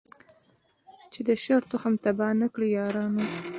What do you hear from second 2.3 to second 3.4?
نه کړی یارانو